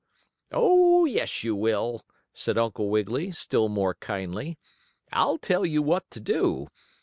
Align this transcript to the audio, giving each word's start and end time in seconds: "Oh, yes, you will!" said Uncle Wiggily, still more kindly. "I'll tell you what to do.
"Oh, 0.51 1.05
yes, 1.05 1.43
you 1.43 1.55
will!" 1.55 2.01
said 2.33 2.57
Uncle 2.57 2.89
Wiggily, 2.89 3.29
still 3.33 3.69
more 3.69 3.93
kindly. 3.93 4.57
"I'll 5.13 5.37
tell 5.37 5.63
you 5.63 5.83
what 5.83 6.09
to 6.09 6.19
do. 6.19 6.69